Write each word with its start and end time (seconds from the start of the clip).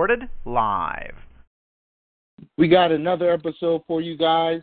recorded 0.00 0.30
live. 0.46 1.14
We 2.56 2.68
got 2.68 2.90
another 2.90 3.30
episode 3.30 3.82
for 3.86 4.00
you 4.00 4.16
guys. 4.16 4.62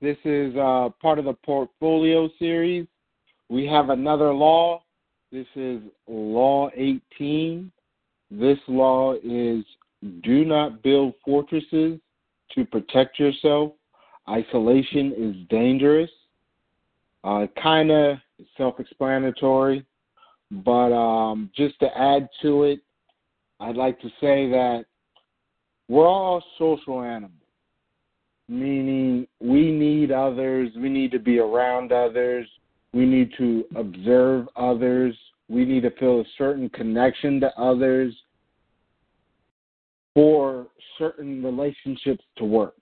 This 0.00 0.16
is 0.24 0.56
uh, 0.56 0.88
part 1.02 1.18
of 1.18 1.26
the 1.26 1.34
portfolio 1.44 2.30
series. 2.38 2.86
We 3.50 3.66
have 3.66 3.90
another 3.90 4.32
law. 4.32 4.82
This 5.30 5.46
is 5.56 5.82
Law 6.06 6.70
18. 6.74 7.70
This 8.30 8.56
law 8.66 9.12
is 9.22 9.62
do 10.22 10.46
not 10.46 10.82
build 10.82 11.12
fortresses 11.22 12.00
to 12.54 12.64
protect 12.64 13.18
yourself. 13.18 13.72
Isolation 14.26 15.12
is 15.18 15.48
dangerous. 15.50 16.10
Uh, 17.24 17.46
kind 17.62 17.90
of 17.90 18.16
self 18.56 18.80
explanatory, 18.80 19.84
but 20.50 20.94
um, 20.94 21.50
just 21.54 21.78
to 21.80 21.88
add 21.94 22.26
to 22.40 22.62
it, 22.62 22.80
I'd 23.60 23.76
like 23.76 24.00
to 24.00 24.08
say 24.20 24.48
that 24.50 24.84
we're 25.88 26.06
all 26.06 26.42
social 26.58 27.02
animals, 27.02 27.32
meaning 28.48 29.26
we 29.40 29.70
need 29.70 30.12
others, 30.12 30.70
we 30.76 30.88
need 30.88 31.10
to 31.12 31.18
be 31.18 31.38
around 31.38 31.92
others, 31.92 32.46
we 32.92 33.04
need 33.04 33.32
to 33.38 33.64
observe 33.74 34.48
others, 34.56 35.16
we 35.48 35.64
need 35.64 35.82
to 35.82 35.90
feel 35.92 36.20
a 36.20 36.24
certain 36.36 36.68
connection 36.70 37.40
to 37.40 37.48
others 37.58 38.14
for 40.14 40.66
certain 40.98 41.42
relationships 41.42 42.24
to 42.36 42.44
work. 42.44 42.74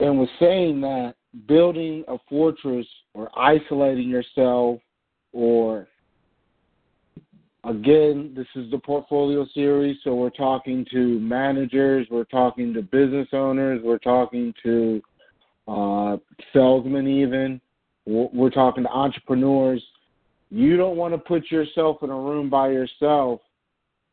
And 0.00 0.18
with 0.18 0.30
saying 0.40 0.80
that, 0.82 1.14
building 1.46 2.04
a 2.08 2.16
fortress 2.28 2.86
or 3.14 3.30
isolating 3.38 4.08
yourself 4.08 4.80
or 5.32 5.88
again 7.68 8.32
this 8.34 8.46
is 8.54 8.70
the 8.70 8.78
portfolio 8.78 9.46
series 9.54 9.96
so 10.02 10.14
we're 10.14 10.30
talking 10.30 10.86
to 10.90 11.18
managers 11.20 12.06
we're 12.10 12.24
talking 12.24 12.72
to 12.72 12.82
business 12.82 13.28
owners 13.32 13.80
we're 13.84 13.98
talking 13.98 14.54
to 14.62 15.02
uh, 15.68 16.16
salesmen 16.52 17.06
even 17.06 17.60
we're 18.06 18.50
talking 18.50 18.84
to 18.84 18.90
entrepreneurs 18.90 19.82
you 20.50 20.76
don't 20.76 20.96
want 20.96 21.12
to 21.12 21.18
put 21.18 21.50
yourself 21.50 21.98
in 22.02 22.10
a 22.10 22.16
room 22.16 22.48
by 22.48 22.68
yourself 22.68 23.40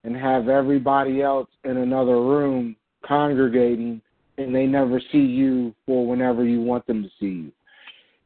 and 0.04 0.16
have 0.16 0.50
everybody 0.50 1.22
else 1.22 1.50
in 1.64 1.78
another 1.78 2.22
room 2.22 2.76
congregating 3.06 4.02
and 4.38 4.54
they 4.54 4.66
never 4.66 5.02
see 5.12 5.18
you 5.18 5.74
for 5.86 6.06
whenever 6.06 6.44
you 6.44 6.62
want 6.62 6.86
them 6.88 7.04
to 7.04 7.10
see 7.20 7.26
you. 7.26 7.52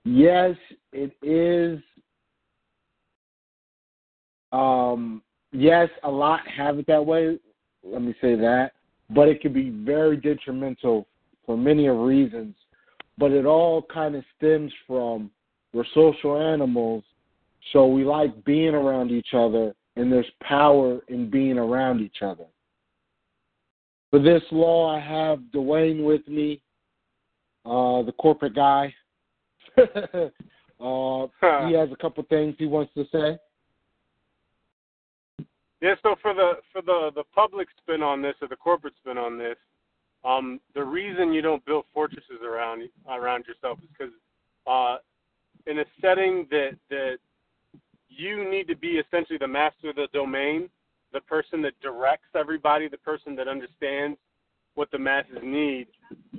Yes, 0.06 0.56
it 0.92 1.12
is. 1.22 1.80
Um, 4.52 5.22
yes, 5.52 5.90
a 6.04 6.10
lot 6.10 6.42
have 6.48 6.80
it 6.80 6.88
that 6.88 7.06
way. 7.06 7.38
Let 7.84 8.02
me 8.02 8.14
say 8.22 8.36
that, 8.36 8.72
but 9.10 9.28
it 9.28 9.42
can 9.42 9.54
be 9.54 9.70
very 9.70 10.18
detrimental 10.18 11.08
for 11.46 11.58
many 11.58 11.88
of 11.88 11.98
reasons. 11.98 12.56
But 13.18 13.32
it 13.32 13.46
all 13.46 13.82
kind 13.82 14.16
of 14.16 14.24
stems 14.38 14.72
from 14.88 15.30
we're 15.74 15.86
social 15.94 16.42
animals, 16.42 17.04
so 17.74 17.86
we 17.86 18.04
like 18.04 18.44
being 18.44 18.74
around 18.74 19.12
each 19.12 19.34
other, 19.34 19.76
and 19.96 20.12
there's 20.12 20.30
power 20.42 21.02
in 21.10 21.30
being 21.30 21.58
around 21.58 22.02
each 22.02 22.22
other. 22.22 22.46
For 24.10 24.20
this 24.20 24.42
law, 24.52 24.96
I 24.96 25.00
have 25.00 25.40
Dwayne 25.54 26.04
with 26.04 26.28
me, 26.28 26.62
uh, 27.66 28.02
the 28.02 28.14
corporate 28.20 28.56
guy. 28.56 28.94
uh, 29.78 31.28
he 31.68 31.74
has 31.76 31.90
a 31.92 31.98
couple 32.02 32.24
things 32.30 32.56
he 32.58 32.66
wants 32.66 32.94
to 32.96 33.06
say. 33.12 33.38
Yeah, 35.82 35.96
so 36.04 36.16
for 36.22 36.34
the 36.34 36.54
for 36.72 36.82
the 36.82 37.12
the 37.16 37.24
public 37.34 37.68
spin 37.82 38.04
on 38.04 38.22
this 38.22 38.36
or 38.42 38.48
the 38.48 38.56
corporate 38.56 38.96
spin 39.02 39.18
on 39.18 39.38
this, 39.38 39.58
um, 40.26 40.60
the 40.76 40.84
reason 40.84 41.32
you 41.32 41.42
don't 41.42 41.66
build 41.66 41.86
fortresses 41.94 42.42
around 42.46 42.90
around 43.10 43.46
yourself 43.48 43.80
is 43.82 43.90
because 43.98 44.14
uh, 44.68 44.98
in 45.68 45.80
a 45.80 45.86
setting 46.02 46.48
that 46.52 46.72
that 46.90 47.18
you 48.10 48.50
need 48.50 48.68
to 48.68 48.76
be 48.76 49.00
essentially 49.00 49.38
the 49.38 49.48
master 49.48 49.90
of 49.90 49.96
the 49.96 50.08
domain 50.12 50.70
the 51.14 51.22
person 51.22 51.62
that 51.64 51.80
directs 51.82 52.28
everybody, 52.36 52.88
the 52.88 52.98
person 52.98 53.36
that 53.36 53.48
understands 53.48 54.18
what 54.76 54.92
the 54.92 55.00
masses 55.00 55.40
need. 55.44 55.88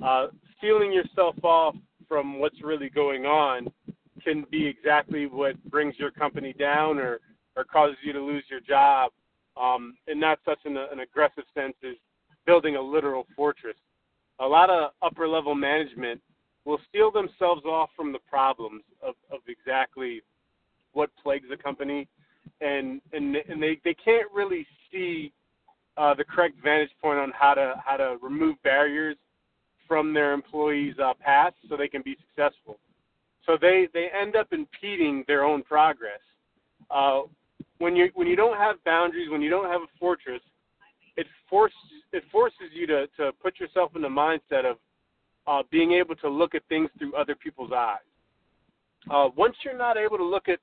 Uh, 0.03 0.27
sealing 0.59 0.91
yourself 0.91 1.35
off 1.43 1.75
from 2.07 2.39
what's 2.39 2.61
really 2.63 2.89
going 2.89 3.25
on 3.25 3.67
can 4.23 4.45
be 4.51 4.65
exactly 4.65 5.25
what 5.25 5.61
brings 5.65 5.95
your 5.97 6.11
company 6.11 6.53
down 6.53 6.99
or, 6.99 7.19
or 7.55 7.63
causes 7.63 7.97
you 8.03 8.13
to 8.13 8.21
lose 8.21 8.43
your 8.49 8.59
job. 8.59 9.11
Um, 9.59 9.95
and 10.07 10.19
not 10.19 10.39
such 10.45 10.59
an, 10.65 10.77
an 10.77 10.99
aggressive 10.99 11.43
sense 11.53 11.75
as 11.83 11.95
building 12.45 12.75
a 12.75 12.81
literal 12.81 13.27
fortress. 13.35 13.75
A 14.39 14.45
lot 14.45 14.69
of 14.69 14.91
upper 15.01 15.27
level 15.27 15.55
management 15.55 16.21
will 16.65 16.79
seal 16.91 17.11
themselves 17.11 17.65
off 17.65 17.89
from 17.95 18.11
the 18.11 18.19
problems 18.29 18.83
of, 19.03 19.15
of 19.31 19.39
exactly 19.47 20.21
what 20.93 21.09
plagues 21.21 21.47
a 21.51 21.57
company 21.57 22.07
and 22.61 23.01
and 23.13 23.35
and 23.35 23.61
they 23.61 23.79
they 23.83 23.93
can't 23.93 24.27
really 24.33 24.65
see 24.91 25.31
uh, 25.97 26.13
the 26.13 26.23
correct 26.23 26.55
vantage 26.63 26.91
point 27.01 27.19
on 27.19 27.31
how 27.37 27.53
to 27.53 27.75
how 27.83 27.97
to 27.97 28.17
remove 28.21 28.61
barriers 28.63 29.17
from 29.87 30.13
their 30.13 30.33
employees' 30.33 30.95
uh, 31.03 31.13
paths 31.19 31.55
so 31.67 31.75
they 31.75 31.87
can 31.87 32.01
be 32.01 32.15
successful. 32.27 32.79
So 33.45 33.57
they 33.59 33.87
they 33.93 34.07
end 34.09 34.35
up 34.35 34.53
impeding 34.53 35.23
their 35.27 35.43
own 35.43 35.63
progress. 35.63 36.21
Uh, 36.89 37.21
when 37.79 37.95
you 37.95 38.09
when 38.13 38.27
you 38.27 38.35
don't 38.35 38.57
have 38.57 38.83
boundaries, 38.83 39.29
when 39.29 39.41
you 39.41 39.49
don't 39.49 39.69
have 39.69 39.81
a 39.81 39.99
fortress, 39.99 40.41
it 41.17 41.27
forces 41.49 41.77
it 42.13 42.23
forces 42.31 42.69
you 42.73 42.87
to 42.87 43.07
to 43.17 43.31
put 43.41 43.59
yourself 43.59 43.95
in 43.95 44.01
the 44.01 44.07
mindset 44.07 44.69
of 44.69 44.77
uh, 45.47 45.63
being 45.71 45.93
able 45.93 46.15
to 46.15 46.29
look 46.29 46.55
at 46.55 46.61
things 46.69 46.89
through 46.97 47.15
other 47.15 47.35
people's 47.35 47.71
eyes. 47.75 47.97
Uh, 49.09 49.29
once 49.35 49.55
you're 49.65 49.77
not 49.77 49.97
able 49.97 50.17
to 50.17 50.23
look 50.23 50.47
at 50.47 50.59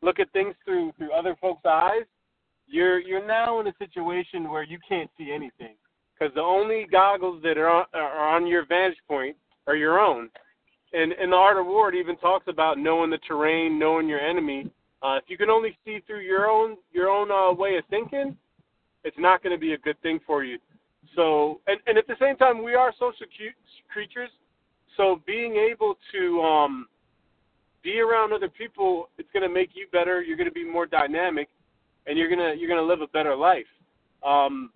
look 0.00 0.18
at 0.18 0.30
things 0.32 0.54
through 0.64 0.92
through 0.98 1.12
other 1.12 1.36
folks' 1.40 1.62
eyes, 1.66 2.04
you're 2.66 2.98
you're 3.00 3.26
now 3.26 3.60
in 3.60 3.66
a 3.66 3.74
situation 3.78 4.50
where 4.50 4.62
you 4.62 4.78
can't 4.88 5.10
see 5.18 5.30
anything 5.32 5.74
because 6.22 6.34
the 6.34 6.40
only 6.40 6.86
goggles 6.90 7.42
that 7.42 7.58
are 7.58 7.68
on, 7.68 7.84
are 7.94 8.36
on 8.36 8.46
your 8.46 8.64
vantage 8.66 8.98
point 9.08 9.36
are 9.66 9.76
your 9.76 10.00
own. 10.00 10.28
And 10.92 11.12
and 11.12 11.32
the 11.32 11.36
art 11.36 11.58
of 11.58 11.66
war 11.66 11.92
even 11.94 12.16
talks 12.16 12.46
about 12.48 12.78
knowing 12.78 13.10
the 13.10 13.18
terrain, 13.18 13.78
knowing 13.78 14.08
your 14.08 14.20
enemy. 14.20 14.70
Uh, 15.02 15.16
if 15.16 15.24
you 15.26 15.36
can 15.36 15.50
only 15.50 15.76
see 15.84 16.00
through 16.06 16.20
your 16.20 16.48
own 16.48 16.76
your 16.92 17.08
own 17.08 17.30
uh, 17.30 17.52
way 17.52 17.76
of 17.76 17.84
thinking, 17.90 18.36
it's 19.04 19.18
not 19.18 19.42
going 19.42 19.54
to 19.54 19.60
be 19.60 19.72
a 19.72 19.78
good 19.78 20.00
thing 20.02 20.20
for 20.26 20.44
you. 20.44 20.58
So, 21.16 21.60
and, 21.66 21.80
and 21.86 21.98
at 21.98 22.06
the 22.06 22.14
same 22.20 22.36
time, 22.36 22.62
we 22.62 22.74
are 22.74 22.92
social 22.98 23.26
creatures. 23.92 24.30
So, 24.96 25.20
being 25.26 25.56
able 25.56 25.96
to 26.12 26.40
um, 26.40 26.86
be 27.82 28.00
around 28.00 28.32
other 28.32 28.48
people. 28.48 29.08
It's 29.18 29.28
going 29.32 29.42
to 29.42 29.52
make 29.52 29.70
you 29.74 29.86
better. 29.92 30.22
You're 30.22 30.36
going 30.36 30.48
to 30.48 30.54
be 30.54 30.64
more 30.64 30.86
dynamic, 30.86 31.48
and 32.06 32.18
you're 32.18 32.28
gonna 32.28 32.54
you're 32.56 32.68
gonna 32.68 32.82
live 32.82 33.00
a 33.00 33.06
better 33.08 33.34
life. 33.34 33.66
Um, 34.24 34.70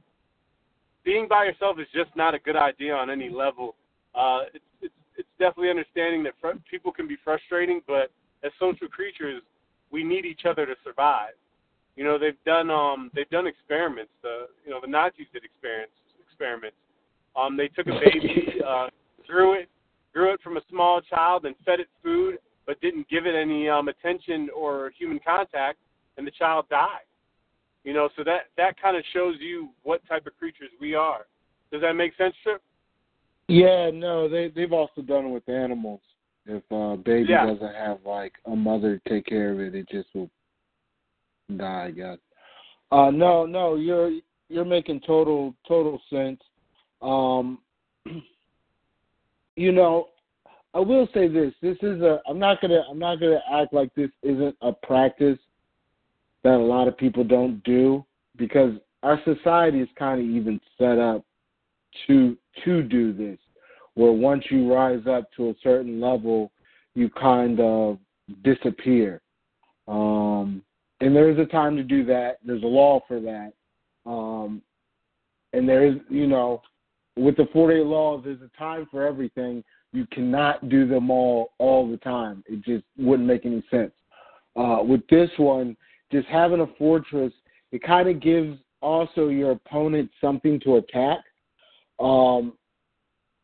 being 1.05 1.27
by 1.29 1.45
yourself 1.45 1.79
is 1.79 1.87
just 1.95 2.15
not 2.17 2.35
a 2.35 2.39
good 2.39 2.57
idea 2.57 2.95
on 2.95 3.11
any 3.11 3.29
level. 3.29 3.77
Uh, 4.15 4.41
it's, 4.55 4.65
it's 4.83 4.95
it's 5.17 5.29
definitely 5.39 5.71
understanding 5.71 6.23
that 6.25 6.35
fr- 6.41 6.59
people 6.71 6.93
can 6.93 7.07
be 7.07 7.17
frustrating, 7.23 7.81
but 7.87 8.11
as 8.45 8.53
social 8.59 8.89
creatures, 8.89 9.43
we 9.91 10.05
need 10.05 10.25
each 10.25 10.43
other 10.49 10.67
to 10.67 10.75
survive. 10.85 11.35
You 11.97 12.05
know, 12.05 12.19
they've 12.19 12.43
done 12.45 12.71
um 12.71 13.11
they've 13.15 13.31
done 13.31 13.47
experiments. 13.47 14.13
The 14.23 14.47
you 14.65 14.71
know 14.71 14.81
the 14.81 14.89
Nazis 14.89 15.27
did 15.33 15.45
experiments 15.45 15.93
experiments. 16.37 16.77
Um, 17.35 17.57
they 17.57 17.69
took 17.69 17.87
a 17.87 17.99
baby, 18.05 18.61
uh, 18.67 18.89
grew 19.27 19.55
it, 19.55 19.69
grew 20.13 20.33
it 20.33 20.41
from 20.43 20.57
a 20.57 20.61
small 20.71 21.01
child, 21.01 21.45
and 21.45 21.55
fed 21.65 21.81
it 21.81 21.89
food 22.03 22.39
but 22.67 22.81
didn't 22.81 23.09
give 23.09 23.27
it 23.27 23.35
any 23.35 23.69
um, 23.69 23.89
attention 23.89 24.49
or 24.55 24.91
human 24.99 25.21
contact, 25.25 25.79
and 26.17 26.27
the 26.27 26.33
child 26.33 26.67
died. 26.69 27.07
You 27.85 27.95
know, 27.95 28.09
so 28.17 28.25
that 28.25 28.47
that 28.57 28.81
kind 28.81 28.97
of 28.97 29.05
shows 29.13 29.37
you 29.39 29.69
what 29.85 30.07
type 30.09 30.27
of 30.27 30.37
creatures 30.37 30.71
we 30.81 30.95
are. 30.95 31.27
Does 31.71 31.81
that 31.83 31.93
make 31.93 32.17
sense, 32.17 32.35
Trip? 32.43 32.61
Yeah, 33.47 33.91
no, 33.95 34.29
they 34.29 34.49
they've 34.49 34.73
also 34.73 35.03
done 35.03 35.27
it 35.27 35.29
with 35.29 35.49
animals. 35.49 36.01
If 36.47 36.63
uh 36.71 36.97
baby 36.97 37.31
yeah. 37.31 37.47
doesn't 37.47 37.75
have 37.75 37.99
like 38.05 38.33
a 38.47 38.55
mother 38.55 38.99
to 38.99 39.09
take 39.09 39.27
care 39.27 39.53
of 39.53 39.61
it, 39.61 39.75
it 39.75 39.89
just 39.89 40.09
will 40.15 40.31
die, 41.57 41.87
I 41.87 41.91
guess. 41.91 42.19
Uh 42.93 43.11
no, 43.11 43.47
no, 43.47 43.75
you're 43.75 44.13
you're 44.49 44.65
making 44.65 45.01
total 45.01 45.55
total 45.67 46.01
sense. 46.11 46.41
Um 47.03 47.59
you 49.57 49.73
know, 49.73 50.09
I 50.75 50.81
will 50.81 51.09
say 51.15 51.27
this: 51.27 51.55
this 51.63 51.79
is 51.83 52.03
a. 52.03 52.21
I'm 52.29 52.39
not 52.39 52.61
gonna. 52.61 52.83
I'm 52.89 52.99
not 52.99 53.19
gonna 53.19 53.41
act 53.51 53.73
like 53.73 53.95
this 53.95 54.11
isn't 54.23 54.55
a 54.61 54.73
practice 54.73 55.39
that 56.45 56.55
a 56.55 56.59
lot 56.59 56.87
of 56.87 56.99
people 56.99 57.25
don't 57.25 57.63
do 57.65 58.05
because 58.37 58.75
our 59.03 59.19
society 59.25 59.81
is 59.81 59.89
kind 59.99 60.21
of 60.21 60.27
even 60.27 60.61
set 60.79 60.99
up 60.99 61.25
to 62.07 62.37
to 62.65 62.83
do 62.83 63.13
this. 63.15 63.39
Where 63.97 64.13
once 64.13 64.45
you 64.51 64.73
rise 64.73 65.07
up 65.09 65.33
to 65.37 65.51
a 65.51 65.55
certain 65.63 66.01
level, 66.01 66.53
you 66.95 67.11
kind 67.11 67.59
of 67.61 67.99
disappear. 68.45 69.21
Um, 69.89 70.63
and 71.01 71.15
there's 71.15 71.39
a 71.39 71.47
time 71.47 71.77
to 71.77 71.83
do 71.83 72.05
that. 72.07 72.39
There's 72.45 72.63
a 72.63 72.67
law 72.67 73.01
for 73.09 73.21
that. 73.21 73.53
Um, 74.07 74.63
and 75.53 75.69
there 75.69 75.85
is, 75.87 75.97
you 76.09 76.27
know, 76.27 76.63
with 77.17 77.37
the 77.37 77.49
48 77.53 77.85
laws, 77.85 78.23
there's 78.25 78.41
a 78.43 78.59
time 78.59 78.87
for 78.91 79.07
everything. 79.07 79.65
You 79.93 80.07
cannot 80.13 80.69
do 80.69 80.87
them 80.87 81.11
all 81.11 81.53
all 81.59 81.91
the 81.91 81.97
time. 81.99 82.45
It 82.47 82.63
just 82.63 82.85
wouldn't 82.99 83.27
make 83.27 83.47
any 83.47 83.65
sense. 83.71 83.93
Uh, 84.55 84.79
with 84.83 85.07
this 85.09 85.31
one, 85.39 85.77
just 86.13 86.27
having 86.29 86.61
a 86.61 86.67
fortress, 86.79 87.33
it 87.73 87.83
kind 87.83 88.09
of 88.09 88.21
gives 88.21 88.59
also 88.83 89.29
your 89.29 89.53
opponent 89.53 90.11
something 90.21 90.61
to 90.61 90.77
attack. 90.77 91.21
Um, 91.99 92.55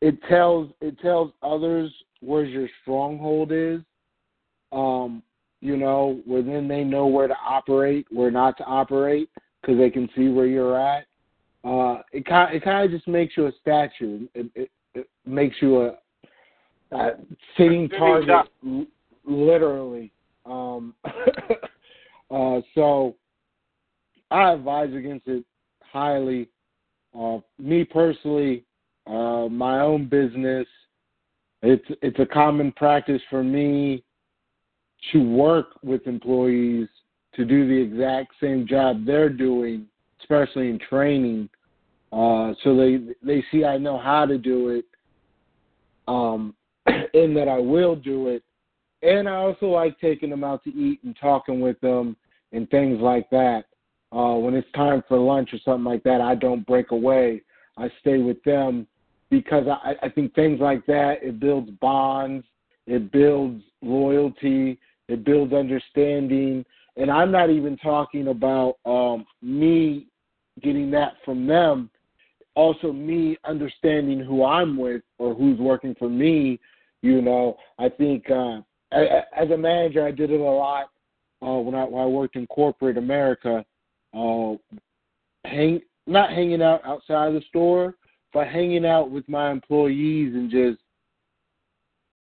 it 0.02 0.20
tells 0.28 0.68
it 0.80 0.98
tells 0.98 1.32
others 1.42 1.90
where 2.20 2.44
your 2.44 2.68
stronghold 2.82 3.52
is. 3.52 3.80
Um, 4.72 5.22
you 5.60 5.76
know, 5.76 6.20
where 6.26 6.42
then 6.42 6.66
they 6.66 6.82
know 6.82 7.06
where 7.06 7.28
to 7.28 7.36
operate, 7.46 8.06
where 8.10 8.32
not 8.32 8.58
to 8.58 8.64
operate, 8.64 9.30
because 9.60 9.78
they 9.78 9.90
can 9.90 10.10
see 10.16 10.28
where 10.28 10.46
you're 10.46 10.78
at. 10.78 11.06
Uh, 11.64 12.02
it 12.12 12.26
kind 12.26 12.54
it 12.54 12.64
kind 12.64 12.84
of 12.84 12.90
just 12.90 13.06
makes 13.06 13.36
you 13.36 13.46
a 13.46 13.52
statue. 13.60 14.26
It, 14.34 14.50
it, 14.56 14.70
it 14.94 15.08
makes 15.24 15.56
you 15.62 15.82
a, 15.82 15.98
a 16.90 17.10
sitting 17.56 17.88
target, 17.88 18.48
literally. 19.24 20.10
Um, 20.44 20.94
uh, 22.30 22.60
so 22.74 23.14
I 24.32 24.52
advise 24.54 24.92
against 24.92 25.28
it 25.28 25.44
highly. 25.80 26.48
Uh, 27.16 27.38
me 27.58 27.84
personally, 27.84 28.64
uh, 29.06 29.48
my 29.48 29.80
own 29.80 30.08
business, 30.08 30.66
it's 31.62 31.84
it's 32.02 32.18
a 32.18 32.26
common 32.26 32.72
practice 32.72 33.22
for 33.30 33.42
me 33.42 34.02
to 35.12 35.18
work 35.18 35.78
with 35.82 36.06
employees 36.06 36.88
to 37.34 37.44
do 37.44 37.66
the 37.66 37.74
exact 37.74 38.32
same 38.40 38.66
job 38.66 39.04
they're 39.04 39.28
doing, 39.28 39.86
especially 40.20 40.68
in 40.68 40.78
training, 40.78 41.48
uh, 42.12 42.52
so 42.62 42.76
they 42.76 43.00
they 43.22 43.42
see 43.50 43.64
I 43.64 43.78
know 43.78 43.98
how 43.98 44.26
to 44.26 44.36
do 44.36 44.68
it, 44.68 44.84
um, 46.06 46.54
and 46.86 47.36
that 47.36 47.48
I 47.48 47.58
will 47.58 47.96
do 47.96 48.28
it. 48.28 48.42
And 49.02 49.28
I 49.28 49.36
also 49.36 49.66
like 49.66 49.98
taking 49.98 50.30
them 50.30 50.44
out 50.44 50.62
to 50.64 50.70
eat 50.70 51.00
and 51.04 51.16
talking 51.20 51.60
with 51.60 51.80
them 51.80 52.16
and 52.52 52.68
things 52.70 53.00
like 53.00 53.28
that. 53.30 53.64
Uh, 54.12 54.34
when 54.34 54.54
it's 54.54 54.70
time 54.72 55.02
for 55.08 55.18
lunch 55.18 55.54
or 55.54 55.58
something 55.64 55.84
like 55.84 56.02
that, 56.02 56.20
I 56.20 56.34
don't 56.34 56.66
break 56.66 56.90
away. 56.90 57.42
I 57.78 57.90
stay 58.00 58.18
with 58.18 58.42
them 58.44 58.86
because 59.32 59.66
I, 59.66 59.94
I 60.02 60.10
think 60.10 60.34
things 60.34 60.60
like 60.60 60.84
that 60.84 61.22
it 61.22 61.40
builds 61.40 61.70
bonds, 61.80 62.44
it 62.86 63.10
builds 63.10 63.62
loyalty, 63.80 64.78
it 65.08 65.24
builds 65.24 65.54
understanding, 65.54 66.66
and 66.98 67.10
I'm 67.10 67.32
not 67.32 67.48
even 67.48 67.78
talking 67.78 68.28
about 68.28 68.76
um, 68.84 69.24
me 69.40 70.06
getting 70.62 70.90
that 70.90 71.14
from 71.24 71.46
them. 71.46 71.88
Also, 72.54 72.92
me 72.92 73.38
understanding 73.44 74.20
who 74.20 74.44
I'm 74.44 74.76
with 74.76 75.00
or 75.16 75.34
who's 75.34 75.58
working 75.58 75.96
for 75.98 76.10
me. 76.10 76.60
You 77.00 77.22
know, 77.22 77.56
I 77.78 77.88
think 77.88 78.30
uh, 78.30 78.60
I, 78.92 79.22
as 79.34 79.50
a 79.50 79.56
manager, 79.56 80.06
I 80.06 80.10
did 80.10 80.30
it 80.30 80.40
a 80.40 80.42
lot 80.42 80.90
uh, 81.40 81.56
when 81.56 81.74
I 81.74 81.84
when 81.84 82.02
I 82.02 82.06
worked 82.06 82.36
in 82.36 82.46
corporate 82.48 82.98
America 82.98 83.64
uh, 84.12 84.52
hang 85.46 85.80
not 86.06 86.30
hanging 86.30 86.60
out 86.60 86.84
outside 86.84 87.28
of 87.28 87.34
the 87.34 87.42
store, 87.48 87.94
but 88.32 88.48
hanging 88.48 88.86
out 88.86 89.10
with 89.10 89.28
my 89.28 89.50
employees 89.50 90.34
and 90.34 90.50
just 90.50 90.78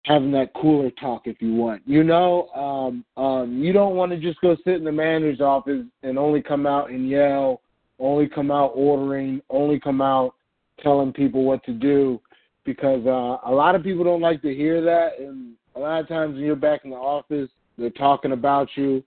having 0.05 0.33
that 0.33 0.53
cooler 0.55 0.91
talk 0.91 1.23
if 1.27 1.41
you 1.41 1.55
want. 1.55 1.83
You 1.87 2.05
know, 2.05 2.49
um, 2.49 3.23
um, 3.23 3.62
you 3.62 3.73
don't 3.73 3.97
want 3.97 4.12
to 4.12 4.19
just 4.19 4.41
go 4.41 4.56
sit 4.65 4.75
in 4.75 4.85
the 4.85 4.93
manager's 4.93 5.41
office 5.41 5.85
and 6.03 6.19
only 6.19 6.43
come 6.43 6.67
out 6.67 6.91
and 6.91 7.09
yell, 7.09 7.62
only 7.99 8.29
come 8.29 8.51
out 8.51 8.73
ordering, 8.75 9.41
only 9.49 9.81
come 9.81 10.03
out 10.03 10.35
telling 10.81 11.12
people 11.12 11.45
what 11.45 11.65
to 11.65 11.73
do, 11.73 12.21
because 12.65 13.05
uh, 13.07 13.39
a 13.49 13.53
lot 13.53 13.75
of 13.75 13.83
people 13.83 14.05
don't 14.05 14.21
like 14.21 14.43
to 14.43 14.55
hear 14.55 14.83
that, 14.83 15.19
and 15.19 15.55
a 15.77 15.79
lot 15.79 16.00
of 16.00 16.09
times 16.09 16.35
when 16.35 16.45
you're 16.45 16.57
back 16.57 16.85
in 16.85 16.91
the 16.91 16.97
office, 16.97 17.49
they're 17.79 17.91
talking 17.91 18.33
about 18.33 18.69
you. 18.77 19.03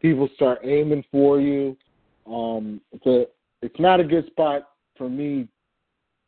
People 0.00 0.28
start 0.34 0.60
aiming 0.64 1.04
for 1.10 1.40
you. 1.40 1.76
Um, 2.26 2.80
it's 2.92 3.06
a 3.06 3.26
it's 3.62 3.78
not 3.78 4.00
a 4.00 4.04
good 4.04 4.26
spot 4.26 4.68
for 4.96 5.08
me, 5.08 5.48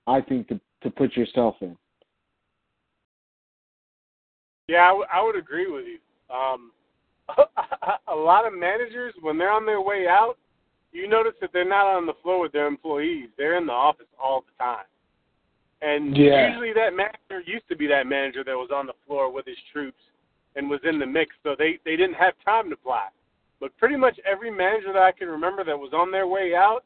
I 0.06 0.20
think, 0.20 0.48
to 0.48 0.60
to 0.82 0.90
put 0.90 1.16
yourself 1.16 1.56
in. 1.60 1.76
Yeah, 4.68 4.82
I, 4.82 4.88
w- 4.88 5.06
I 5.12 5.22
would 5.22 5.36
agree 5.36 5.70
with 5.70 5.84
you. 5.86 5.98
Um, 6.34 6.72
a 8.08 8.14
lot 8.14 8.46
of 8.46 8.52
managers, 8.52 9.14
when 9.20 9.38
they're 9.38 9.50
on 9.50 9.66
their 9.66 9.80
way 9.80 10.06
out, 10.08 10.36
you 10.92 11.08
notice 11.08 11.34
that 11.40 11.50
they're 11.52 11.68
not 11.68 11.86
on 11.86 12.06
the 12.06 12.14
floor 12.22 12.40
with 12.40 12.52
their 12.52 12.66
employees. 12.66 13.28
They're 13.36 13.58
in 13.58 13.66
the 13.66 13.72
office 13.72 14.06
all 14.22 14.42
the 14.42 14.64
time. 14.64 14.84
And 15.82 16.16
yeah. 16.16 16.48
usually 16.48 16.72
that 16.72 16.96
manager 16.96 17.46
used 17.46 17.68
to 17.68 17.76
be 17.76 17.86
that 17.88 18.06
manager 18.06 18.42
that 18.44 18.54
was 18.54 18.70
on 18.72 18.86
the 18.86 18.94
floor 19.06 19.30
with 19.30 19.46
his 19.46 19.58
troops 19.72 20.00
and 20.54 20.70
was 20.70 20.80
in 20.84 20.98
the 20.98 21.06
mix, 21.06 21.36
so 21.42 21.54
they 21.58 21.78
they 21.84 21.96
didn't 21.96 22.14
have 22.14 22.32
time 22.44 22.70
to 22.70 22.76
plot. 22.76 23.12
But 23.60 23.76
pretty 23.76 23.96
much 23.96 24.18
every 24.24 24.50
manager 24.50 24.92
that 24.92 25.02
I 25.02 25.12
can 25.12 25.28
remember 25.28 25.64
that 25.64 25.78
was 25.78 25.92
on 25.92 26.10
their 26.10 26.26
way 26.26 26.54
out, 26.54 26.82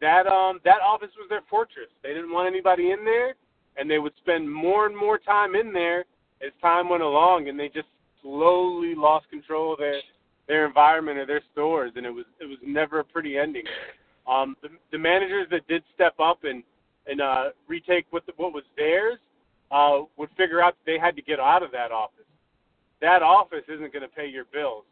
that 0.00 0.26
um 0.26 0.60
that 0.64 0.80
office 0.82 1.10
was 1.18 1.28
their 1.28 1.42
fortress. 1.48 1.88
They 2.02 2.10
didn't 2.10 2.32
want 2.32 2.48
anybody 2.48 2.90
in 2.90 3.04
there, 3.04 3.34
and 3.76 3.90
they 3.90 3.98
would 3.98 4.12
spend 4.18 4.52
more 4.52 4.86
and 4.86 4.96
more 4.96 5.18
time 5.18 5.54
in 5.54 5.72
there 5.72 6.04
as 6.44 6.52
time 6.60 6.88
went 6.88 7.02
along, 7.02 7.48
and 7.48 7.58
they 7.58 7.68
just 7.68 7.88
slowly 8.22 8.94
lost 8.94 9.28
control 9.30 9.72
of 9.72 9.78
their 9.78 10.00
their 10.46 10.66
environment 10.66 11.18
or 11.18 11.26
their 11.26 11.42
stores, 11.52 11.92
and 11.96 12.06
it 12.06 12.10
was 12.10 12.26
it 12.40 12.46
was 12.46 12.58
never 12.64 13.00
a 13.00 13.04
pretty 13.04 13.38
ending. 13.38 13.64
Um, 14.26 14.56
the, 14.62 14.68
the 14.90 14.98
managers 14.98 15.46
that 15.50 15.66
did 15.68 15.82
step 15.94 16.14
up 16.18 16.44
and 16.44 16.62
and 17.06 17.20
uh, 17.20 17.50
retake 17.68 18.06
what 18.10 18.24
the, 18.26 18.32
what 18.36 18.52
was 18.52 18.64
theirs 18.76 19.18
uh, 19.70 20.00
would 20.16 20.30
figure 20.36 20.62
out 20.62 20.74
that 20.74 20.90
they 20.90 20.98
had 20.98 21.14
to 21.16 21.22
get 21.22 21.38
out 21.38 21.62
of 21.62 21.70
that 21.72 21.92
office. 21.92 22.24
That 23.00 23.22
office 23.22 23.64
isn't 23.68 23.92
going 23.92 24.02
to 24.02 24.08
pay 24.08 24.26
your 24.26 24.46
bills 24.46 24.84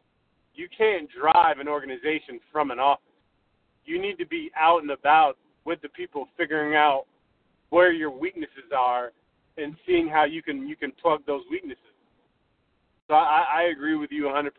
you 0.55 0.67
can't 0.75 1.09
drive 1.09 1.59
an 1.59 1.67
organization 1.67 2.39
from 2.51 2.71
an 2.71 2.79
office. 2.79 3.03
You 3.85 4.01
need 4.01 4.17
to 4.17 4.25
be 4.25 4.51
out 4.57 4.81
and 4.81 4.91
about 4.91 5.37
with 5.65 5.81
the 5.81 5.89
people, 5.89 6.27
figuring 6.37 6.75
out 6.75 7.05
where 7.69 7.91
your 7.91 8.11
weaknesses 8.11 8.71
are 8.75 9.11
and 9.57 9.75
seeing 9.85 10.07
how 10.07 10.25
you 10.25 10.41
can 10.41 10.67
you 10.67 10.75
can 10.75 10.91
plug 10.91 11.21
those 11.25 11.43
weaknesses. 11.49 11.83
So 13.07 13.15
I, 13.15 13.45
I 13.53 13.61
agree 13.63 13.95
with 13.95 14.11
you 14.11 14.23
100% 14.23 14.49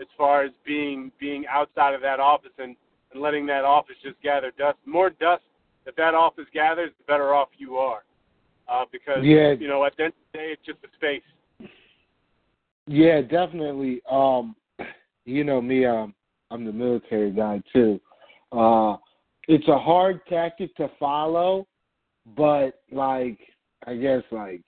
as 0.00 0.06
far 0.16 0.44
as 0.44 0.50
being 0.64 1.12
being 1.20 1.44
outside 1.48 1.94
of 1.94 2.00
that 2.02 2.20
office 2.20 2.52
and, 2.58 2.74
and 3.12 3.22
letting 3.22 3.46
that 3.46 3.64
office 3.64 3.96
just 4.02 4.20
gather 4.22 4.52
dust. 4.58 4.78
More 4.86 5.10
dust 5.10 5.42
that 5.84 5.96
that 5.96 6.14
office 6.14 6.46
gathers, 6.52 6.90
the 6.98 7.04
better 7.04 7.34
off 7.34 7.48
you 7.58 7.76
are. 7.76 8.04
Uh, 8.68 8.84
because 8.92 9.18
yeah. 9.22 9.52
you 9.52 9.68
know 9.68 9.84
at 9.84 9.96
the 9.96 10.04
end 10.04 10.12
of 10.12 10.32
the 10.32 10.38
day, 10.38 10.52
it's 10.52 10.62
just 10.64 10.78
a 10.84 10.88
space. 10.96 11.68
Yeah, 12.86 13.20
definitely. 13.20 14.00
Um, 14.10 14.54
you 15.24 15.44
know 15.44 15.60
me, 15.60 15.84
um, 15.84 16.14
I'm 16.50 16.64
the 16.64 16.72
military 16.72 17.30
guy 17.30 17.62
too. 17.72 18.00
Uh, 18.52 18.96
it's 19.48 19.68
a 19.68 19.78
hard 19.78 20.20
tactic 20.28 20.74
to 20.76 20.90
follow, 20.98 21.66
but 22.36 22.80
like 22.92 23.38
I 23.86 23.96
guess 23.96 24.22
like 24.30 24.64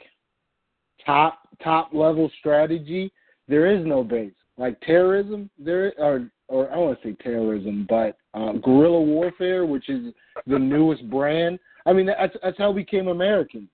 top 1.04 1.38
top 1.62 1.90
level 1.92 2.30
strategy, 2.38 3.12
there 3.48 3.66
is 3.66 3.84
no 3.84 4.02
base. 4.02 4.32
Like 4.58 4.80
terrorism, 4.80 5.50
there 5.58 5.92
or 5.98 6.30
or 6.48 6.70
I 6.70 6.76
want 6.76 7.00
to 7.00 7.08
say 7.08 7.16
terrorism, 7.22 7.86
but 7.88 8.16
uh, 8.34 8.52
guerrilla 8.52 9.00
warfare, 9.00 9.64
which 9.64 9.88
is 9.88 10.12
the 10.46 10.58
newest 10.58 11.08
brand. 11.10 11.58
I 11.86 11.92
mean, 11.92 12.06
that's 12.06 12.36
that's 12.42 12.58
how 12.58 12.70
we 12.70 12.82
became 12.82 13.08
Americans. 13.08 13.68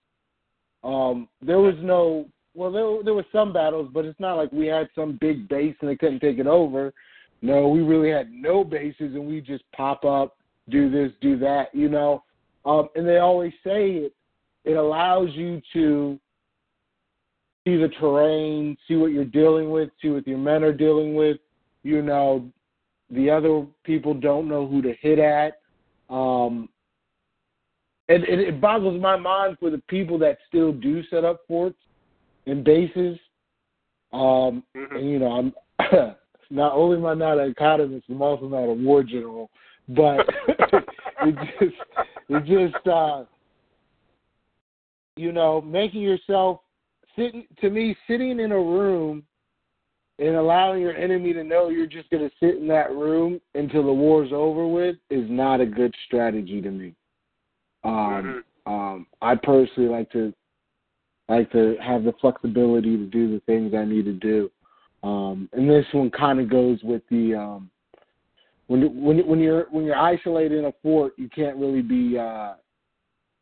Um, 0.84 1.28
there 1.42 1.58
was 1.58 1.74
no 1.80 2.26
well, 2.54 2.72
there 2.72 3.02
there 3.04 3.14
were 3.14 3.26
some 3.32 3.52
battles, 3.52 3.90
but 3.92 4.04
it's 4.04 4.18
not 4.20 4.34
like 4.34 4.50
we 4.52 4.66
had 4.66 4.88
some 4.94 5.18
big 5.20 5.48
base 5.48 5.76
and 5.80 5.90
they 5.90 5.96
couldn't 5.96 6.20
take 6.20 6.38
it 6.38 6.46
over. 6.46 6.92
No, 7.40 7.68
we 7.68 7.82
really 7.82 8.10
had 8.10 8.32
no 8.32 8.64
bases, 8.64 9.14
and 9.14 9.26
we 9.26 9.40
just 9.40 9.64
pop 9.72 10.04
up, 10.04 10.36
do 10.68 10.90
this, 10.90 11.12
do 11.20 11.38
that, 11.38 11.74
you 11.74 11.88
know. 11.88 12.22
Um, 12.64 12.88
and 12.96 13.06
they 13.06 13.18
always 13.18 13.52
say 13.64 13.90
it 13.90 14.12
it 14.68 14.76
allows 14.76 15.30
you 15.32 15.62
to 15.72 16.20
see 17.64 17.76
the 17.76 17.88
terrain, 18.00 18.76
see 18.86 18.96
what 18.96 19.12
you're 19.12 19.24
dealing 19.24 19.70
with, 19.70 19.88
see 20.00 20.10
what 20.10 20.26
your 20.26 20.36
men 20.36 20.62
are 20.62 20.74
dealing 20.74 21.14
with. 21.14 21.38
You 21.82 22.02
know, 22.02 22.50
the 23.10 23.30
other 23.30 23.66
people 23.84 24.12
don't 24.12 24.46
know 24.46 24.66
who 24.66 24.82
to 24.82 24.92
hit 25.00 25.18
at. 25.18 25.60
Um, 26.10 26.68
and, 28.10 28.24
and 28.24 28.40
it 28.42 28.60
boggles 28.60 29.00
my 29.00 29.16
mind 29.16 29.56
for 29.58 29.70
the 29.70 29.82
people 29.88 30.18
that 30.18 30.36
still 30.48 30.72
do 30.72 31.02
set 31.08 31.24
up 31.24 31.40
forts 31.48 31.78
and 32.46 32.62
bases. 32.62 33.18
Um, 34.12 34.64
mm-hmm. 34.76 34.96
and 34.96 35.10
you 35.10 35.18
know, 35.18 35.32
I'm 35.32 35.54
not 36.50 36.72
only 36.74 36.96
am 36.96 37.06
I 37.06 37.14
not 37.14 37.38
an 37.38 37.50
economist, 37.50 38.06
I'm 38.08 38.22
also 38.22 38.48
not 38.48 38.64
a 38.64 38.72
war 38.72 39.02
general. 39.02 39.50
But 39.88 40.28
it 40.48 41.34
just, 41.58 41.76
it 42.28 42.44
just, 42.44 42.86
uh, 42.86 43.24
you 45.16 45.32
know, 45.32 45.60
making 45.60 46.02
yourself 46.02 46.60
sitting 47.16 47.46
to 47.60 47.70
me 47.70 47.96
sitting 48.06 48.40
in 48.40 48.52
a 48.52 48.58
room 48.58 49.24
and 50.18 50.34
allowing 50.34 50.82
your 50.82 50.96
enemy 50.96 51.32
to 51.32 51.44
know 51.44 51.68
you're 51.68 51.86
just 51.86 52.10
going 52.10 52.28
to 52.28 52.34
sit 52.40 52.60
in 52.60 52.68
that 52.68 52.90
room 52.90 53.40
until 53.54 53.84
the 53.84 53.92
war's 53.92 54.32
over 54.32 54.66
with 54.66 54.96
is 55.10 55.26
not 55.30 55.60
a 55.60 55.66
good 55.66 55.94
strategy 56.06 56.60
to 56.60 56.70
me. 56.70 56.94
Um, 57.84 58.42
mm-hmm. 58.66 58.72
um, 58.72 59.06
I 59.22 59.34
personally 59.36 59.88
like 59.88 60.10
to 60.12 60.34
like 61.28 61.52
to 61.52 61.76
have 61.82 62.04
the 62.04 62.14
flexibility 62.20 62.96
to 62.96 63.04
do 63.04 63.30
the 63.30 63.40
things 63.40 63.74
I 63.74 63.84
need 63.84 64.06
to 64.06 64.14
do. 64.14 64.50
Um, 65.02 65.48
and 65.52 65.68
this 65.68 65.86
one 65.92 66.10
kind 66.10 66.40
of 66.40 66.50
goes 66.50 66.80
with 66.82 67.02
the 67.10 67.34
um, 67.34 67.70
when 68.66 69.02
when 69.02 69.26
when 69.26 69.38
you're 69.38 69.66
when 69.70 69.84
you're 69.84 69.96
isolated 69.96 70.58
in 70.58 70.64
a 70.66 70.72
fort, 70.82 71.12
you 71.16 71.28
can't 71.28 71.56
really 71.56 71.82
be 71.82 72.18
uh, 72.18 72.54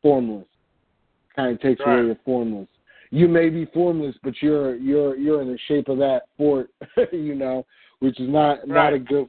formless. 0.02 0.46
Kind 1.34 1.54
of 1.54 1.60
takes 1.60 1.80
right. 1.80 1.94
away 1.98 2.06
your 2.06 2.16
formless. 2.24 2.68
You 3.10 3.28
may 3.28 3.48
be 3.48 3.66
formless, 3.66 4.14
but 4.22 4.34
you're 4.40 4.76
you're 4.76 5.16
you're 5.16 5.42
in 5.42 5.48
the 5.48 5.58
shape 5.68 5.88
of 5.88 5.98
that 5.98 6.22
fort, 6.36 6.70
you 7.12 7.34
know, 7.34 7.66
which 8.00 8.18
is 8.20 8.28
not 8.28 8.58
right. 8.60 8.68
not 8.68 8.92
a 8.92 8.98
good 8.98 9.28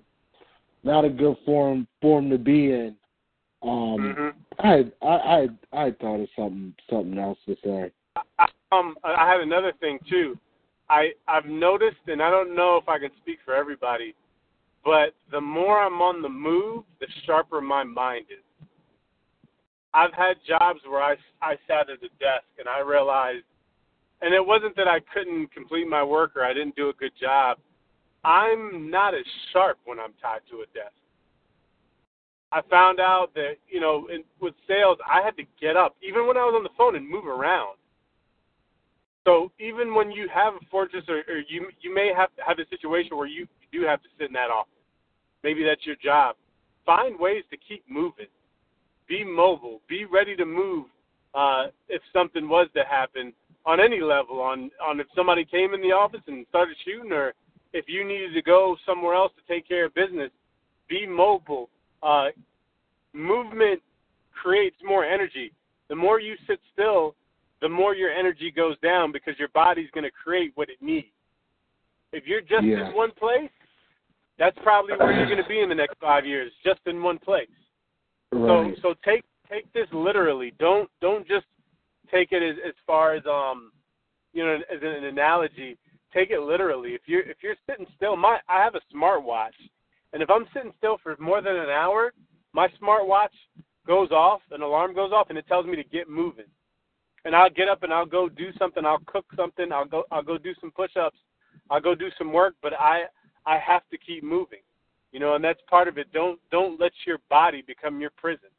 not 0.84 1.06
a 1.06 1.10
good 1.10 1.36
form 1.46 1.88
form 2.02 2.30
to 2.30 2.38
be 2.38 2.72
in. 2.72 2.96
Um, 3.64 3.98
mm-hmm. 4.00 4.30
I 4.60 4.92
I 5.06 5.16
I 5.16 5.48
I 5.86 5.92
thought 5.92 6.22
of 6.22 6.30
something 6.36 6.74
something 6.90 7.18
else 7.18 7.40
to 7.48 7.56
say. 7.64 7.92
I, 8.40 8.48
um, 8.72 8.96
I 9.04 9.30
had 9.30 9.42
another 9.42 9.74
thing 9.80 10.00
too. 10.10 10.38
I 10.90 11.12
I've 11.28 11.46
noticed, 11.46 12.08
and 12.08 12.22
I 12.22 12.30
don't 12.30 12.56
know 12.56 12.78
if 12.78 12.88
I 12.88 13.00
can 13.00 13.10
speak 13.22 13.40
for 13.44 13.54
everybody, 13.54 14.16
but 14.84 15.14
the 15.32 15.42
more 15.42 15.82
I'm 15.82 16.02
on 16.02 16.22
the 16.22 16.30
move, 16.30 16.84
the 17.00 17.08
sharper 17.26 17.62
my 17.62 17.84
mind 17.84 18.26
is. 18.30 18.44
I've 19.94 20.14
had 20.14 20.38
jobs 20.48 20.80
where 20.88 21.02
I 21.02 21.16
I 21.42 21.56
sat 21.68 21.90
at 21.90 22.04
a 22.04 22.10
desk 22.20 22.48
and 22.60 22.68
I 22.70 22.80
realized, 22.80 23.46
and 24.22 24.34
it 24.34 24.46
wasn't 24.46 24.76
that 24.78 24.88
I 24.88 25.00
couldn't 25.14 25.52
complete 25.52 25.88
my 25.88 26.04
work 26.04 26.36
or 26.36 26.44
I 26.44 26.54
didn't 26.54 26.76
do 26.76 26.90
a 26.90 26.94
good 26.94 27.14
job. 27.20 27.58
I'm 28.24 28.90
not 28.90 29.14
as 29.14 29.26
sharp 29.52 29.78
when 29.86 30.00
I'm 30.00 30.14
tied 30.22 30.42
to 30.52 30.58
a 30.58 30.66
desk. 30.74 30.94
I 32.52 32.62
found 32.70 33.00
out 33.00 33.34
that 33.36 33.56
you 33.68 33.82
know, 33.82 34.08
in, 34.08 34.24
with 34.40 34.54
sales, 34.68 34.98
I 35.06 35.22
had 35.22 35.36
to 35.38 35.44
get 35.60 35.76
up 35.76 35.98
even 36.02 36.28
when 36.28 36.38
I 36.38 36.46
was 36.46 36.54
on 36.56 36.64
the 36.64 36.70
phone 36.78 36.96
and 36.96 37.08
move 37.08 37.26
around. 37.26 37.78
So 39.28 39.52
even 39.60 39.94
when 39.94 40.10
you 40.10 40.30
have 40.34 40.54
a 40.54 40.66
fortress, 40.72 41.04
or, 41.10 41.18
or 41.28 41.40
you 41.50 41.68
you 41.82 41.94
may 41.94 42.14
have 42.16 42.30
have 42.46 42.60
a 42.60 42.68
situation 42.70 43.18
where 43.18 43.28
you 43.28 43.46
do 43.74 43.82
have 43.84 44.02
to 44.02 44.08
sit 44.18 44.28
in 44.28 44.34
that 44.34 44.50
office. 44.50 44.72
Maybe 45.44 45.66
that's 45.66 45.86
your 45.86 45.98
job. 46.02 46.38
Find 46.86 47.20
ways 47.20 47.44
to 47.52 47.58
keep 47.58 47.84
moving. 47.90 48.28
Be 49.10 49.26
mobile. 49.26 49.82
Be 49.90 50.06
ready 50.06 50.38
to 50.38 50.46
move 50.46 50.86
uh, 51.36 51.66
if 51.90 52.02
something 52.14 52.48
was 52.48 52.70
to 52.74 52.84
happen 52.90 53.34
on 53.66 53.82
any 53.82 54.00
level. 54.00 54.40
On 54.40 54.72
on 54.82 55.02
if 55.02 55.08
somebody 55.14 55.44
came 55.44 55.74
in 55.74 55.82
the 55.82 55.92
office 55.92 56.22
and 56.28 56.46
started 56.48 56.78
shooting, 56.86 57.12
or 57.12 57.34
if 57.74 57.84
you 57.90 58.08
needed 58.08 58.34
to 58.34 58.42
go 58.42 58.78
somewhere 58.86 59.14
else 59.14 59.34
to 59.36 59.54
take 59.54 59.68
care 59.68 59.88
of 59.88 59.94
business. 59.94 60.32
Be 60.88 61.06
mobile. 61.06 61.70
Uh, 62.02 62.28
movement 63.12 63.82
creates 64.42 64.78
more 64.86 65.04
energy. 65.04 65.52
The 65.90 65.96
more 65.98 66.22
you 66.22 66.36
sit 66.48 66.62
still, 66.72 67.14
the 67.68 67.74
more 67.74 67.94
your 67.94 68.12
energy 68.12 68.50
goes 68.50 68.78
down 68.80 69.12
because 69.12 69.38
your 69.38 69.50
body's 69.50 69.90
going 69.94 70.06
to 70.06 70.12
create 70.12 70.54
what 70.56 70.70
it 70.70 70.78
needs. 70.82 71.08
If 72.14 72.26
you're 72.26 72.40
just 72.40 72.64
yeah. 72.64 72.88
in 72.88 72.96
one 72.96 73.12
place, 73.12 73.50
that's 74.40 74.58
probably 74.64 74.94
where 74.96 75.12
you're 75.12 75.26
going 75.26 75.44
to 75.44 75.50
be 75.50 75.60
in 75.60 75.68
the 75.68 75.76
next 75.76 75.96
five 76.00 76.26
years, 76.26 76.50
just 76.64 76.80
in 76.86 77.04
one 77.04 77.20
place. 77.20 77.50
Right. 78.32 78.74
So, 78.82 78.94
so 78.94 78.96
take 79.04 79.26
take 79.52 79.72
this 79.74 79.88
literally. 79.92 80.54
Don't 80.60 80.90
don't 81.02 81.28
just 81.28 81.46
take 82.10 82.32
it 82.32 82.42
as 82.42 82.56
as 82.66 82.74
far 82.86 83.16
as 83.16 83.24
um, 83.26 83.74
you 84.32 84.46
know, 84.46 84.56
as 84.56 84.82
an 84.82 85.04
analogy. 85.04 85.78
Take 86.14 86.30
it 86.30 86.40
literally. 86.40 86.92
If 86.92 87.02
you're 87.06 87.24
if 87.24 87.38
you're 87.44 87.56
sitting 87.70 87.86
still, 87.98 88.16
my 88.16 88.38
I 88.48 88.64
have 88.64 88.76
a 88.76 88.96
smartwatch, 88.96 89.60
and 90.14 90.24
if 90.24 90.30
I'm 90.30 90.46
sitting 90.54 90.72
still 90.78 91.00
for 91.04 91.18
more 91.20 91.42
than 91.42 91.58
an 91.58 91.70
hour, 91.70 92.14
my 92.54 92.70
smartwatch 92.82 93.36
goes 93.86 94.12
off, 94.12 94.40
an 94.52 94.62
alarm 94.62 94.96
goes 94.96 95.12
off, 95.12 95.28
and 95.30 95.38
it 95.38 95.48
tells 95.48 95.66
me 95.66 95.76
to 95.76 95.84
get 95.84 96.10
moving 96.10 96.46
and 97.28 97.36
I'll 97.36 97.50
get 97.50 97.68
up 97.68 97.84
and 97.84 97.94
I'll 97.94 98.06
go 98.06 98.30
do 98.30 98.52
something. 98.58 98.86
I'll 98.86 99.02
cook 99.06 99.26
something. 99.36 99.72
I'll 99.74 99.86
go. 99.86 100.06
I'll 100.12 100.24
go 100.24 100.38
do 100.38 100.54
some 100.62 100.72
push-ups. 100.72 101.18
I'll 101.70 101.82
go 101.82 101.94
do 101.94 102.08
some 102.18 102.32
work. 102.32 102.56
But 102.64 102.72
I 102.80 103.04
I 103.46 103.60
have 103.60 103.84
to 103.92 103.98
keep 103.98 104.24
moving, 104.24 104.62
you 105.12 105.20
know, 105.20 105.36
and 105.36 105.44
that's 105.44 105.60
part 105.70 105.90
of 105.90 105.98
it. 105.98 106.12
Don't 106.14 106.40
don't 106.52 106.80
let 106.80 106.94
your 107.06 107.18
body 107.30 107.62
become 107.62 108.00
your 108.00 108.12
prison. 108.16 108.50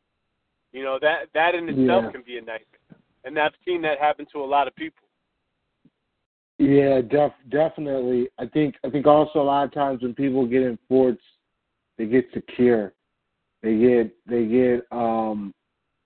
You 0.72 0.84
know 0.84 0.98
that 1.00 1.28
that 1.32 1.54
in 1.54 1.66
itself 1.68 2.04
yeah. 2.04 2.12
can 2.12 2.22
be 2.22 2.36
a 2.36 2.40
nightmare, 2.40 3.00
and 3.24 3.38
I've 3.38 3.54
seen 3.64 3.80
that 3.82 3.98
happen 3.98 4.26
to 4.32 4.40
a 4.40 4.44
lot 4.44 4.68
of 4.68 4.76
people. 4.76 5.08
Yeah, 6.58 7.00
def 7.00 7.32
definitely. 7.48 8.28
I 8.38 8.44
think 8.46 8.74
I 8.84 8.90
think 8.90 9.06
also 9.06 9.40
a 9.40 9.42
lot 9.42 9.64
of 9.64 9.72
times 9.72 10.02
when 10.02 10.14
people 10.14 10.46
get 10.46 10.62
in 10.62 10.78
forts, 10.88 11.22
they 11.96 12.04
get 12.04 12.26
secure. 12.34 12.92
They 13.62 13.78
get 13.78 14.14
they 14.26 14.44
get 14.44 14.86
um 14.92 15.54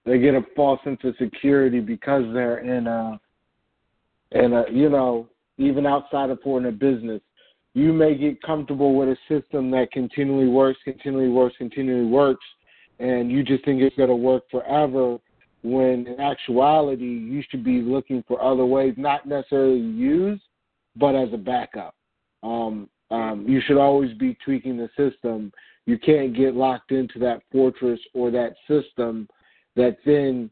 they 0.04 0.18
get 0.18 0.35
a 0.35 0.42
false 0.56 0.80
sense 0.85 1.00
of 1.04 1.14
security 1.18 1.80
because 1.80 2.25
they're 2.32 2.59
in 2.59 2.87
a 2.87 3.21
in 4.32 4.52
a 4.52 4.64
you 4.71 4.88
know 4.88 5.28
even 5.59 5.87
outside 5.87 6.30
of 6.30 6.40
for 6.42 6.59
in 6.59 6.66
a 6.66 6.73
business. 6.73 7.21
You 7.75 7.92
may 7.92 8.14
get 8.16 8.42
comfortable 8.42 8.94
with 8.94 9.09
a 9.09 9.16
system 9.28 9.71
that 9.71 9.92
continually 9.92 10.49
works 10.49 10.78
continually 10.85 11.28
works 11.28 11.56
continually 11.56 12.06
works 12.06 12.44
and 12.99 13.30
you 13.30 13.42
just 13.42 13.64
think 13.64 13.80
it's 13.80 13.97
going 13.97 14.09
to 14.09 14.14
work 14.14 14.44
forever 14.50 15.18
when 15.62 16.06
in 16.06 16.21
actuality 16.21 17.04
you 17.04 17.42
should 17.49 17.64
be 17.64 17.80
looking 17.80 18.23
for 18.26 18.42
other 18.42 18.66
ways 18.66 18.94
not 18.97 19.26
necessarily 19.26 19.80
use 19.80 20.40
but 20.97 21.14
as 21.14 21.28
a 21.32 21.38
backup. 21.38 21.94
Um, 22.42 22.88
um, 23.11 23.44
you 23.49 23.61
should 23.66 23.78
always 23.78 24.12
be 24.18 24.37
tweaking 24.44 24.76
the 24.76 24.88
system. 24.97 25.52
You 25.87 25.99
can't 25.99 26.35
get 26.35 26.54
locked 26.54 26.92
into 26.92 27.18
that 27.21 27.42
fortress 27.50 28.00
or 28.14 28.30
that 28.30 28.54
system 28.68 29.28
that 29.76 29.97
then 30.05 30.50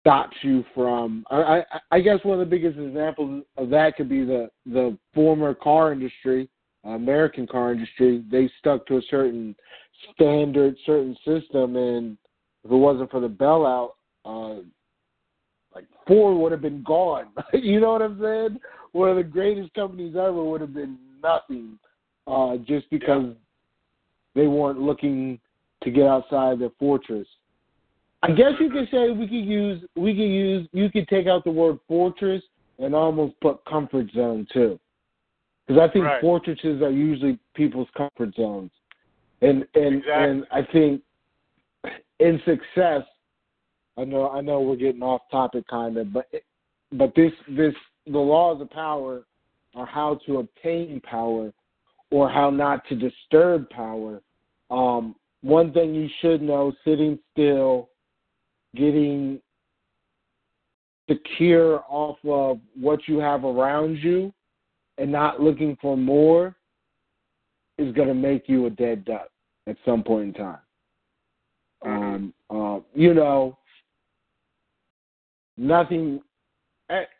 stops 0.00 0.36
you 0.42 0.64
from 0.74 1.24
I, 1.30 1.36
I, 1.36 1.62
I 1.92 2.00
guess 2.00 2.18
one 2.22 2.40
of 2.40 2.48
the 2.48 2.50
biggest 2.50 2.78
examples 2.78 3.44
of 3.56 3.68
that 3.70 3.96
could 3.96 4.08
be 4.08 4.24
the 4.24 4.50
the 4.66 4.96
former 5.14 5.54
car 5.54 5.92
industry, 5.92 6.48
American 6.84 7.46
car 7.46 7.72
industry. 7.72 8.24
They 8.30 8.50
stuck 8.58 8.86
to 8.86 8.96
a 8.96 9.02
certain 9.10 9.54
standard, 10.14 10.76
certain 10.86 11.16
system, 11.26 11.76
and 11.76 12.16
if 12.64 12.70
it 12.70 12.76
wasn't 12.76 13.10
for 13.10 13.20
the 13.20 13.28
bailout, 13.28 13.90
uh, 14.24 14.62
like 15.74 15.86
Ford 16.06 16.38
would 16.38 16.52
have 16.52 16.62
been 16.62 16.82
gone. 16.82 17.26
you 17.52 17.80
know 17.80 17.92
what 17.92 18.02
I'm 18.02 18.20
saying? 18.20 18.60
One 18.92 19.10
of 19.10 19.16
the 19.16 19.22
greatest 19.22 19.74
companies 19.74 20.16
ever 20.16 20.42
would 20.42 20.60
have 20.60 20.74
been 20.74 20.98
nothing, 21.22 21.78
uh, 22.26 22.56
just 22.66 22.88
because 22.90 23.24
yeah. 23.26 23.32
they 24.34 24.46
weren't 24.46 24.80
looking 24.80 25.38
to 25.82 25.90
get 25.90 26.06
outside 26.06 26.58
their 26.58 26.70
fortress. 26.78 27.26
I 28.22 28.32
guess 28.32 28.52
you 28.58 28.70
could 28.70 28.88
say 28.90 29.10
we 29.10 29.26
could 29.28 29.34
use 29.34 29.82
we 29.94 30.12
could 30.12 30.22
use 30.22 30.68
you 30.72 30.90
could 30.90 31.06
take 31.08 31.26
out 31.26 31.44
the 31.44 31.50
word 31.50 31.78
fortress 31.86 32.42
and 32.78 32.94
almost 32.94 33.34
put 33.40 33.64
comfort 33.64 34.06
zone 34.12 34.46
too, 34.52 34.78
because 35.66 35.80
I 35.80 35.92
think 35.92 36.04
right. 36.04 36.20
fortresses 36.20 36.82
are 36.82 36.90
usually 36.90 37.38
people's 37.54 37.88
comfort 37.96 38.34
zones, 38.34 38.70
and 39.40 39.64
and 39.74 39.98
exactly. 39.98 40.30
and 40.30 40.46
I 40.50 40.62
think 40.72 41.02
in 42.18 42.40
success, 42.44 43.02
I 43.96 44.04
know 44.04 44.30
I 44.30 44.40
know 44.40 44.62
we're 44.62 44.76
getting 44.76 45.02
off 45.02 45.22
topic 45.30 45.68
kind 45.68 45.96
of, 45.96 46.12
but 46.12 46.26
but 46.92 47.14
this 47.14 47.32
this 47.50 47.74
the 48.06 48.18
laws 48.18 48.60
of 48.60 48.70
power 48.70 49.22
are 49.76 49.86
how 49.86 50.18
to 50.26 50.38
obtain 50.38 51.00
power 51.02 51.52
or 52.10 52.28
how 52.28 52.50
not 52.50 52.82
to 52.88 52.96
disturb 52.96 53.68
power. 53.70 54.22
Um, 54.70 55.14
one 55.42 55.72
thing 55.72 55.94
you 55.94 56.08
should 56.20 56.42
know: 56.42 56.72
sitting 56.84 57.16
still 57.32 57.90
getting 58.74 59.40
secure 61.08 61.84
off 61.88 62.18
of 62.26 62.58
what 62.78 63.00
you 63.06 63.18
have 63.18 63.44
around 63.44 63.96
you 63.96 64.32
and 64.98 65.10
not 65.10 65.40
looking 65.40 65.76
for 65.80 65.96
more 65.96 66.54
is 67.78 67.94
going 67.94 68.08
to 68.08 68.14
make 68.14 68.48
you 68.48 68.66
a 68.66 68.70
dead 68.70 69.04
duck 69.04 69.28
at 69.66 69.76
some 69.84 70.02
point 70.02 70.36
in 70.36 70.42
time. 70.44 70.58
Um, 71.84 72.34
uh, 72.50 72.80
you 72.94 73.14
know, 73.14 73.56
nothing, 75.56 76.20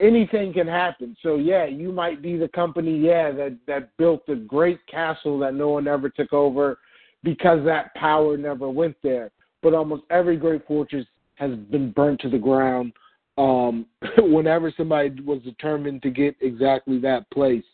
anything 0.00 0.52
can 0.52 0.66
happen. 0.66 1.16
So 1.22 1.36
yeah, 1.36 1.66
you 1.66 1.92
might 1.92 2.20
be 2.20 2.36
the 2.36 2.48
company, 2.48 2.98
yeah, 2.98 3.30
that 3.30 3.56
that 3.68 3.96
built 3.98 4.26
the 4.26 4.34
great 4.34 4.84
castle 4.86 5.38
that 5.40 5.54
no 5.54 5.68
one 5.68 5.86
ever 5.86 6.08
took 6.08 6.32
over 6.32 6.78
because 7.22 7.64
that 7.64 7.94
power 7.94 8.36
never 8.36 8.68
went 8.68 8.96
there. 9.02 9.30
But 9.62 9.74
almost 9.74 10.02
every 10.10 10.36
great 10.36 10.66
fortress 10.66 11.06
has 11.38 11.54
been 11.70 11.92
burnt 11.92 12.20
to 12.20 12.28
the 12.28 12.38
ground 12.38 12.92
um, 13.36 13.86
whenever 14.18 14.72
somebody 14.76 15.20
was 15.22 15.40
determined 15.42 16.02
to 16.02 16.10
get 16.10 16.36
exactly 16.40 16.98
that 17.00 17.30
place. 17.30 17.64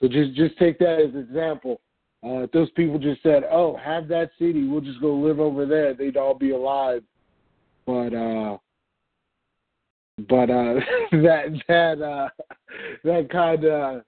So 0.00 0.08
just 0.08 0.34
just 0.34 0.56
take 0.58 0.78
that 0.78 1.00
as 1.00 1.14
an 1.14 1.20
example. 1.20 1.80
Uh, 2.24 2.46
those 2.52 2.70
people 2.70 2.98
just 2.98 3.22
said, 3.22 3.44
"Oh, 3.50 3.76
have 3.76 4.08
that 4.08 4.30
city, 4.38 4.66
we'll 4.66 4.80
just 4.80 5.00
go 5.00 5.14
live 5.14 5.40
over 5.40 5.66
there," 5.66 5.94
they'd 5.94 6.16
all 6.16 6.34
be 6.34 6.50
alive. 6.50 7.02
But 7.86 8.14
uh, 8.14 8.58
but 10.28 10.50
uh, 10.50 10.74
that 11.12 11.62
that 11.68 12.02
uh, 12.02 12.28
that 13.04 13.28
kind 13.30 13.64
of 13.64 14.02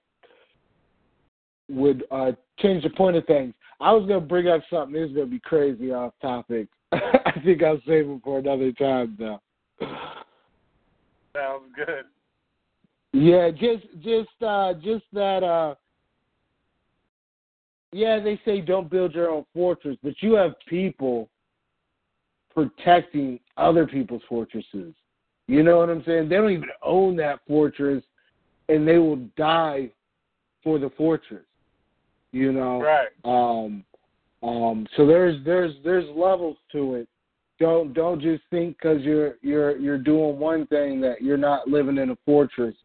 would 1.69 2.03
uh, 2.11 2.33
change 2.59 2.83
the 2.83 2.89
point 2.91 3.17
of 3.17 3.25
things. 3.25 3.53
I 3.79 3.91
was 3.93 4.07
gonna 4.07 4.21
bring 4.21 4.47
up 4.47 4.61
something. 4.69 4.93
This 4.93 5.09
is 5.09 5.15
gonna 5.15 5.27
be 5.27 5.39
crazy 5.39 5.91
off 5.91 6.13
topic. 6.21 6.67
I 7.25 7.33
think 7.43 7.63
I'll 7.63 7.81
save 7.87 8.09
it 8.09 8.21
for 8.23 8.39
another 8.39 8.71
time 8.73 9.17
now. 9.19 9.41
Sounds 11.33 11.71
good. 11.75 12.05
Yeah, 13.13 13.49
just 13.49 13.85
just 14.01 14.29
uh 14.45 14.73
just 14.75 15.05
that 15.13 15.43
uh 15.43 15.75
yeah, 17.93 18.19
they 18.19 18.39
say 18.45 18.61
don't 18.61 18.89
build 18.89 19.13
your 19.13 19.29
own 19.29 19.45
fortress, 19.53 19.97
but 20.01 20.13
you 20.21 20.33
have 20.35 20.53
people 20.67 21.29
protecting 22.53 23.39
other 23.57 23.85
people's 23.85 24.21
fortresses. 24.29 24.93
You 25.47 25.63
know 25.63 25.77
what 25.77 25.89
I'm 25.89 26.03
saying? 26.05 26.29
They 26.29 26.35
don't 26.35 26.51
even 26.51 26.69
own 26.81 27.15
that 27.17 27.39
fortress 27.47 28.03
and 28.69 28.87
they 28.87 28.97
will 28.97 29.17
die 29.37 29.89
for 30.63 30.79
the 30.79 30.89
fortress. 30.91 31.45
You 32.31 32.53
know? 32.53 32.81
Right. 32.81 33.09
Um 33.25 33.83
um 34.43 34.87
so 34.97 35.05
there's 35.05 35.43
there's 35.45 35.73
there's 35.83 36.05
levels 36.15 36.57
to 36.71 36.95
it. 36.95 37.07
Don't 37.59 37.93
don't 37.93 38.21
just 38.21 38.43
think 38.49 38.79
cuz 38.79 39.01
you're 39.01 39.35
you're 39.41 39.77
you're 39.77 39.97
doing 39.97 40.39
one 40.39 40.65
thing 40.67 40.99
that 41.01 41.21
you're 41.21 41.37
not 41.37 41.67
living 41.67 41.97
in 41.97 42.09
a 42.09 42.17
fortress. 42.25 42.75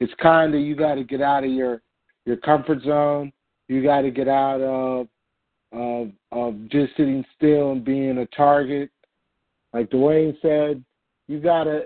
It's 0.00 0.14
kind 0.14 0.54
of 0.54 0.60
you 0.60 0.74
got 0.74 0.94
to 0.96 1.04
get 1.04 1.20
out 1.20 1.44
of 1.44 1.50
your 1.50 1.82
your 2.24 2.36
comfort 2.38 2.82
zone. 2.82 3.32
You 3.68 3.82
got 3.82 4.02
to 4.02 4.10
get 4.10 4.28
out 4.28 4.60
of 4.60 5.08
of 5.72 6.10
of 6.32 6.68
just 6.68 6.96
sitting 6.96 7.24
still 7.36 7.72
and 7.72 7.84
being 7.84 8.18
a 8.18 8.26
target. 8.26 8.90
Like 9.72 9.90
Dwayne 9.90 10.40
said, 10.40 10.84
you 11.26 11.40
got 11.40 11.64
to 11.64 11.84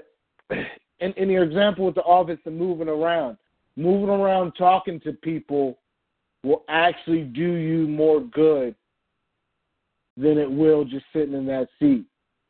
in, 1.00 1.12
in 1.16 1.30
your 1.30 1.44
example 1.44 1.86
with 1.86 1.94
the 1.94 2.02
office 2.02 2.38
and 2.44 2.58
moving 2.58 2.88
around, 2.88 3.36
moving 3.76 4.08
around, 4.08 4.52
talking 4.52 5.00
to 5.00 5.12
people 5.12 5.78
will 6.44 6.64
actually 6.68 7.22
do 7.22 7.54
you 7.54 7.88
more 7.88 8.20
good 8.20 8.74
than 10.18 10.38
it 10.38 10.50
will 10.50 10.84
just 10.84 11.04
sitting 11.12 11.34
in 11.34 11.46
that 11.46 11.68
seat. 11.78 12.04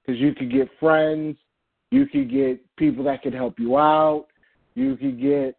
Because 0.04 0.20
you 0.20 0.34
could 0.34 0.50
get 0.50 0.68
friends, 0.80 1.36
you 1.90 2.06
could 2.06 2.30
get 2.30 2.60
people 2.76 3.04
that 3.04 3.22
could 3.22 3.34
help 3.34 3.58
you 3.58 3.76
out, 3.76 4.26
you 4.74 4.96
could 4.96 5.20
get 5.20 5.56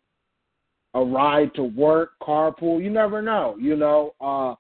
a 0.96 1.04
ride 1.04 1.54
to 1.54 1.64
work, 1.64 2.12
carpool. 2.22 2.82
You 2.82 2.90
never 2.90 3.22
know, 3.22 3.56
you 3.60 3.76
know. 3.76 4.16
Uh, 4.20 4.56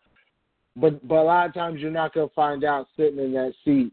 but 0.75 1.05
but 1.07 1.15
a 1.15 1.23
lot 1.23 1.47
of 1.47 1.53
times 1.53 1.79
you're 1.79 1.91
not 1.91 2.13
gonna 2.13 2.27
find 2.35 2.63
out 2.63 2.87
sitting 2.95 3.19
in 3.19 3.33
that 3.33 3.53
seat. 3.65 3.91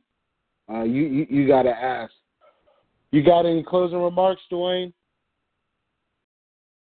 Uh, 0.70 0.82
you 0.82 1.02
you, 1.02 1.26
you 1.30 1.48
got 1.48 1.62
to 1.62 1.70
ask. 1.70 2.12
You 3.12 3.22
got 3.22 3.46
any 3.46 3.62
closing 3.62 4.02
remarks, 4.02 4.42
Dwayne? 4.52 4.92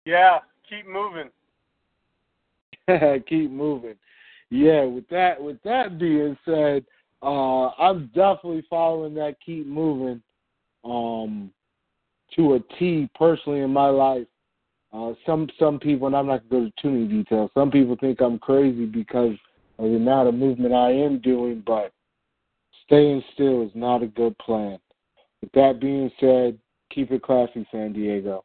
Yeah, 0.04 0.38
keep 0.68 0.86
moving. 0.88 1.30
keep 3.28 3.50
moving. 3.50 3.96
Yeah, 4.50 4.84
with 4.84 5.08
that 5.08 5.42
with 5.42 5.60
that 5.64 5.98
being 5.98 6.36
said, 6.44 6.84
uh, 7.22 7.68
I'm 7.70 8.06
definitely 8.08 8.64
following 8.70 9.14
that 9.14 9.36
keep 9.44 9.66
moving 9.66 10.22
um, 10.84 11.50
to 12.36 12.54
a 12.54 12.60
T 12.78 13.10
personally 13.14 13.60
in 13.60 13.72
my 13.72 13.88
life. 13.88 14.26
Uh, 14.92 15.14
some 15.24 15.48
some 15.58 15.80
people, 15.80 16.06
and 16.06 16.16
I'm 16.16 16.26
not 16.26 16.48
going 16.48 16.66
to 16.66 16.70
go 16.70 16.76
to 16.76 16.82
too 16.82 16.90
many 16.90 17.22
details. 17.22 17.50
Some 17.54 17.70
people 17.70 17.96
think 18.00 18.20
I'm 18.20 18.38
crazy 18.38 18.86
because 18.86 19.34
of 19.78 19.90
the 19.90 19.96
amount 19.96 20.28
of 20.28 20.34
movement 20.34 20.72
I 20.72 20.90
am 20.92 21.18
doing, 21.20 21.62
but 21.66 21.92
staying 22.84 23.22
still 23.34 23.62
is 23.62 23.72
not 23.74 24.02
a 24.02 24.06
good 24.06 24.38
plan. 24.38 24.78
With 25.42 25.52
that 25.52 25.80
being 25.80 26.10
said, 26.20 26.58
keep 26.90 27.10
it 27.10 27.22
classy, 27.22 27.66
San 27.72 27.92
Diego. 27.92 28.44